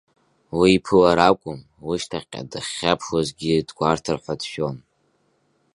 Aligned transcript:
Уи 0.57 0.69
иԥылара 0.77 1.25
акәым, 1.29 1.59
лышьҭахьҟа 1.87 2.41
дахьхьаԥшуазгьы 2.51 3.53
дгәарҭар 3.67 4.17
ҳәа 4.23 4.35
дшәон. 4.39 4.77